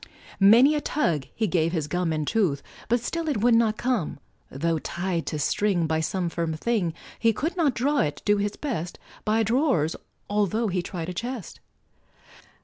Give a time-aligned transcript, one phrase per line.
[0.39, 4.17] Many a tug he gave his gum And tooth, but still it would not come,
[4.49, 8.55] Tho' tied to string by some firm thing, He could not draw it, do his
[8.55, 9.95] best, By draw'rs,
[10.27, 11.59] altho' he tried a chest.